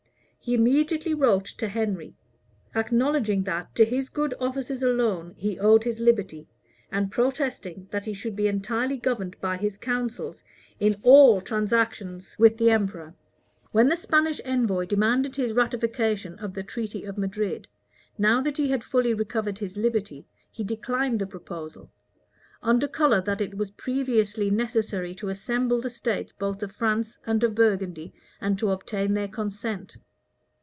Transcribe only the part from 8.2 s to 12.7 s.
be entirely governed by his counsels in all transactions with